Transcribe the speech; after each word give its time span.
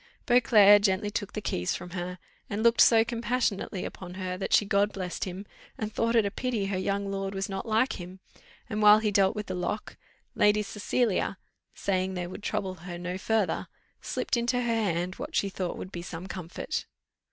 Beauclerc 0.25 0.81
gently 0.81 1.11
took 1.11 1.33
the 1.33 1.41
keys 1.41 1.75
from 1.75 1.91
her, 1.91 2.17
and 2.49 2.63
looked 2.63 2.81
so 2.81 3.05
compassionately 3.05 3.85
upon 3.85 4.15
her, 4.15 4.35
that 4.35 4.51
she 4.51 4.65
God 4.65 4.91
blessed 4.91 5.25
him, 5.25 5.45
and 5.77 5.93
thought 5.93 6.15
it 6.15 6.25
a 6.25 6.31
pity 6.31 6.65
her 6.65 6.77
young 6.79 7.11
lord 7.11 7.35
was 7.35 7.47
not 7.47 7.67
like 7.67 8.01
him; 8.01 8.19
and 8.67 8.81
while 8.81 8.97
he 8.97 9.11
dealt 9.11 9.35
with 9.35 9.45
the 9.45 9.53
lock, 9.53 9.97
Lady 10.33 10.63
Cecilia, 10.63 11.37
saying 11.75 12.15
they 12.15 12.25
would 12.25 12.41
trouble 12.41 12.73
her 12.73 12.97
no 12.97 13.19
further, 13.19 13.67
slipped 14.01 14.35
into 14.35 14.57
her 14.63 14.73
hand 14.73 15.13
what 15.17 15.35
she 15.35 15.49
thought 15.49 15.77
would 15.77 15.91
be 15.91 16.01
some 16.01 16.25
comfort. 16.25 16.87